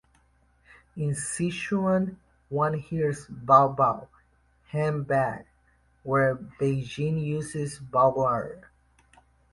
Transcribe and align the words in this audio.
In 0.97 1.11
Sichuan, 1.11 2.15
one 2.49 2.73
hears 2.73 3.27
"baobao" 3.27 4.07
"handbag" 4.69 5.45
where 6.01 6.37
Beijing 6.37 7.23
uses 7.23 7.77
"bao'r". 7.79 8.61